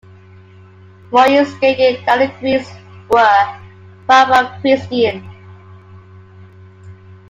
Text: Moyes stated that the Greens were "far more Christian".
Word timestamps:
Moyes 1.11 1.55
stated 1.57 2.03
that 2.07 2.17
the 2.17 2.39
Greens 2.39 2.67
were 3.07 3.61
"far 4.07 4.25
more 4.25 4.59
Christian". 4.59 5.21